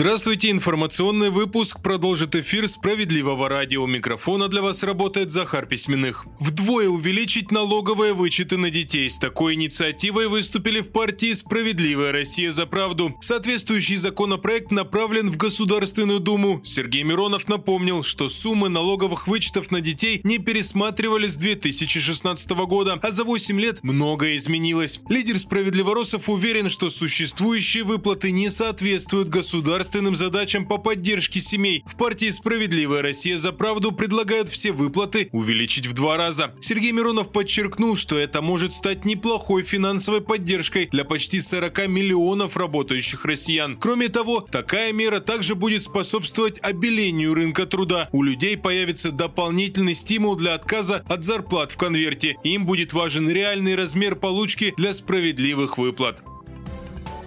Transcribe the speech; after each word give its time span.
Здравствуйте, 0.00 0.52
информационный 0.52 1.28
выпуск 1.28 1.82
продолжит 1.82 2.36
эфир 2.36 2.68
справедливого 2.68 3.48
радио. 3.48 3.84
Микрофона 3.84 4.46
для 4.46 4.62
вас 4.62 4.84
работает 4.84 5.32
Захар 5.32 5.66
Письменных. 5.66 6.24
Вдвое 6.38 6.88
увеличить 6.88 7.50
налоговые 7.50 8.12
вычеты 8.12 8.58
на 8.58 8.70
детей. 8.70 9.10
С 9.10 9.18
такой 9.18 9.54
инициативой 9.54 10.28
выступили 10.28 10.82
в 10.82 10.92
партии 10.92 11.32
«Справедливая 11.32 12.12
Россия 12.12 12.52
за 12.52 12.64
правду». 12.64 13.16
Соответствующий 13.20 13.96
законопроект 13.96 14.70
направлен 14.70 15.32
в 15.32 15.36
Государственную 15.36 16.20
Думу. 16.20 16.62
Сергей 16.64 17.02
Миронов 17.02 17.48
напомнил, 17.48 18.04
что 18.04 18.28
суммы 18.28 18.68
налоговых 18.68 19.26
вычетов 19.26 19.72
на 19.72 19.80
детей 19.80 20.20
не 20.22 20.38
пересматривались 20.38 21.32
с 21.32 21.38
2016 21.38 22.50
года, 22.50 23.00
а 23.02 23.10
за 23.10 23.24
8 23.24 23.60
лет 23.60 23.80
многое 23.82 24.36
изменилось. 24.36 25.00
Лидер 25.08 25.40
«Справедливоросов» 25.40 26.28
уверен, 26.28 26.68
что 26.68 26.88
существующие 26.88 27.82
выплаты 27.82 28.30
не 28.30 28.48
соответствуют 28.48 29.28
государственным 29.28 29.87
государственным 29.88 30.16
задачам 30.16 30.66
по 30.66 30.76
поддержке 30.76 31.40
семей. 31.40 31.82
В 31.86 31.96
партии 31.96 32.30
«Справедливая 32.30 33.00
Россия 33.00 33.38
за 33.38 33.52
правду» 33.52 33.90
предлагают 33.90 34.50
все 34.50 34.72
выплаты 34.72 35.30
увеличить 35.32 35.86
в 35.86 35.94
два 35.94 36.18
раза. 36.18 36.52
Сергей 36.60 36.92
Миронов 36.92 37.32
подчеркнул, 37.32 37.96
что 37.96 38.18
это 38.18 38.42
может 38.42 38.74
стать 38.74 39.06
неплохой 39.06 39.62
финансовой 39.62 40.20
поддержкой 40.20 40.88
для 40.92 41.04
почти 41.04 41.40
40 41.40 41.88
миллионов 41.88 42.56
работающих 42.58 43.24
россиян. 43.24 43.78
Кроме 43.78 44.08
того, 44.08 44.40
такая 44.40 44.92
мера 44.92 45.20
также 45.20 45.54
будет 45.54 45.82
способствовать 45.82 46.58
обелению 46.62 47.32
рынка 47.32 47.64
труда. 47.64 48.10
У 48.12 48.22
людей 48.22 48.58
появится 48.58 49.10
дополнительный 49.10 49.94
стимул 49.94 50.34
для 50.36 50.54
отказа 50.54 51.02
от 51.08 51.24
зарплат 51.24 51.72
в 51.72 51.76
конверте. 51.78 52.36
Им 52.44 52.66
будет 52.66 52.92
важен 52.92 53.30
реальный 53.30 53.74
размер 53.74 54.16
получки 54.16 54.74
для 54.76 54.92
справедливых 54.92 55.78
выплат. 55.78 56.22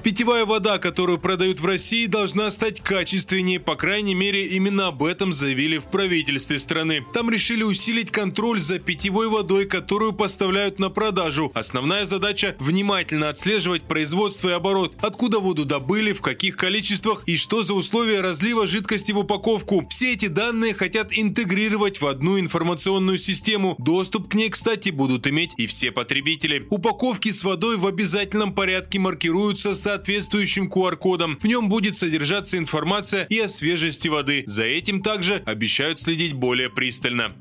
Питьевая 0.04 0.46
вода, 0.46 0.80
которую 0.80 1.20
продают 1.20 1.60
в 1.60 1.66
России, 1.66 2.08
должна 2.08 2.50
стать 2.50 2.82
качественнее. 2.82 3.60
По 3.60 3.76
крайней 3.76 4.16
мере, 4.16 4.48
именно 4.48 4.88
об 4.88 5.04
этом 5.04 5.32
заявили 5.32 5.78
в 5.78 5.84
правительстве 5.84 6.58
страны. 6.58 7.06
Там 7.14 7.30
решили 7.30 7.62
усилить 7.62 8.10
контроль 8.10 8.60
за 8.60 8.80
питьевой 8.80 9.28
водой, 9.28 9.66
которую 9.66 10.14
поставляют 10.14 10.80
на 10.80 10.90
продажу. 10.90 11.52
Основная 11.54 12.06
задача– 12.06 12.56
внимательно 12.60 13.30
отслеживать 13.30 13.84
производство 13.84 14.50
и 14.50 14.54
оборот. 14.54 14.96
Откуда 15.02 15.40
воду 15.40 15.66
добыли, 15.66 16.14
в 16.14 16.22
каких 16.22 16.58
количествах 16.58 17.24
и 17.28 17.38
что 17.38 17.62
за 17.62 17.76
условия 17.76 18.22
разлива 18.22 18.66
жидкости 18.66 19.12
в 19.12 19.20
упаковку. 19.20 19.86
Все 19.90 20.14
эти 20.14 20.28
данные 20.28 20.74
хотят 20.74 21.10
интегрировать 21.12 22.02
в 22.02 22.08
одну 22.08 22.40
информационную 22.40 23.20
систему. 23.20 23.76
Доступ 23.78 24.30
к 24.30 24.34
ней, 24.34 24.50
кстати, 24.50 24.90
будут 24.90 25.28
иметь 25.28 25.52
и 25.58 25.68
все 25.68 25.92
потребители. 25.92 26.66
Упаковки 26.72 27.32
с 27.32 27.44
водой 27.44 27.78
в 27.78 27.86
обязательном 27.86 28.54
порядке 28.54 28.98
маркируются 28.98 29.76
с 29.76 29.91
соответствующим 29.92 30.70
QR-кодом. 30.70 31.38
В 31.42 31.46
нем 31.46 31.68
будет 31.68 31.98
содержаться 31.98 32.58
информация 32.58 33.26
и 33.26 33.40
о 33.40 33.50
свежести 33.50 34.08
воды. 34.08 34.44
За 34.48 34.64
этим 34.64 35.02
также 35.02 35.44
обещают 35.46 36.00
следить 36.00 36.34
более 36.34 36.70
пристально. 36.70 37.36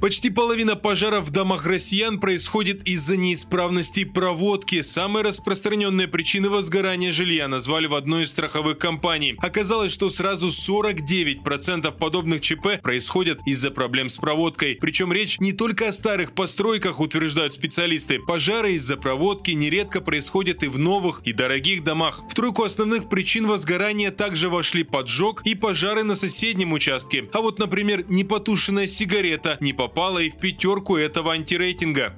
Почти 0.00 0.30
половина 0.30 0.76
пожаров 0.76 1.24
в 1.24 1.30
домах 1.30 1.66
россиян 1.66 2.20
происходит 2.20 2.86
из-за 2.86 3.16
неисправности 3.16 4.04
проводки. 4.04 4.80
Самые 4.80 5.24
распространенные 5.24 6.06
причины 6.06 6.48
возгорания 6.48 7.10
жилья 7.10 7.48
назвали 7.48 7.88
в 7.88 7.94
одной 7.94 8.22
из 8.22 8.30
страховых 8.30 8.78
компаний. 8.78 9.34
Оказалось, 9.38 9.92
что 9.92 10.08
сразу 10.08 10.48
49% 10.48 11.90
подобных 11.98 12.42
ЧП 12.42 12.80
происходят 12.80 13.40
из-за 13.44 13.72
проблем 13.72 14.08
с 14.08 14.18
проводкой. 14.18 14.78
Причем 14.80 15.12
речь 15.12 15.40
не 15.40 15.52
только 15.52 15.88
о 15.88 15.92
старых 15.92 16.32
постройках, 16.32 17.00
утверждают 17.00 17.54
специалисты. 17.54 18.20
Пожары 18.20 18.74
из-за 18.74 18.96
проводки 18.96 19.50
нередко 19.50 20.00
происходят 20.00 20.62
и 20.62 20.68
в 20.68 20.78
новых 20.78 21.22
и 21.24 21.32
дорогих 21.32 21.82
домах. 21.82 22.22
В 22.30 22.34
тройку 22.34 22.62
основных 22.62 23.08
причин 23.08 23.48
возгорания 23.48 24.12
также 24.12 24.48
вошли 24.48 24.84
поджог 24.84 25.42
и 25.44 25.56
пожары 25.56 26.04
на 26.04 26.14
соседнем 26.14 26.72
участке. 26.72 27.28
А 27.32 27.40
вот, 27.40 27.58
например, 27.58 28.04
непотушенная 28.08 28.86
сигарета 28.86 29.56
не 29.60 29.72
попала 29.72 29.87
попала 29.88 30.18
и 30.18 30.28
в 30.28 30.36
пятерку 30.36 30.96
этого 30.96 31.32
антирейтинга. 31.32 32.12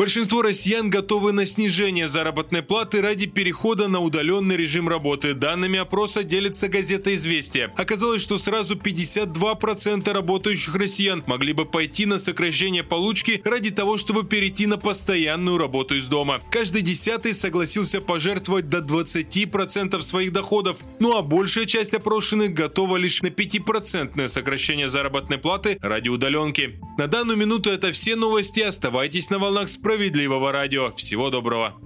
Большинство 0.00 0.40
россиян 0.40 0.88
готовы 0.88 1.32
на 1.32 1.44
снижение 1.44 2.08
заработной 2.08 2.62
платы 2.62 3.02
ради 3.02 3.26
перехода 3.26 3.86
на 3.86 4.00
удаленный 4.00 4.56
режим 4.56 4.88
работы. 4.88 5.34
Данными 5.34 5.78
опроса 5.78 6.22
делится 6.22 6.68
газета 6.68 7.14
«Известия». 7.14 7.70
Оказалось, 7.76 8.22
что 8.22 8.38
сразу 8.38 8.76
52% 8.76 10.10
работающих 10.10 10.74
россиян 10.74 11.22
могли 11.26 11.52
бы 11.52 11.66
пойти 11.66 12.06
на 12.06 12.18
сокращение 12.18 12.82
получки 12.82 13.42
ради 13.44 13.72
того, 13.72 13.98
чтобы 13.98 14.24
перейти 14.24 14.66
на 14.66 14.78
постоянную 14.78 15.58
работу 15.58 15.94
из 15.94 16.08
дома. 16.08 16.40
Каждый 16.50 16.80
десятый 16.80 17.34
согласился 17.34 18.00
пожертвовать 18.00 18.70
до 18.70 18.78
20% 18.78 20.00
своих 20.00 20.32
доходов. 20.32 20.78
Ну 20.98 21.14
а 21.14 21.20
большая 21.20 21.66
часть 21.66 21.92
опрошенных 21.92 22.54
готова 22.54 22.96
лишь 22.96 23.20
на 23.20 23.26
5% 23.26 24.28
сокращение 24.28 24.88
заработной 24.88 25.36
платы 25.36 25.76
ради 25.82 26.08
удаленки. 26.08 26.80
На 27.00 27.06
данную 27.06 27.38
минуту 27.38 27.70
это 27.70 27.92
все 27.92 28.14
новости. 28.14 28.60
Оставайтесь 28.60 29.30
на 29.30 29.38
волнах 29.38 29.70
справедливого 29.70 30.52
радио. 30.52 30.92
Всего 30.92 31.30
доброго. 31.30 31.80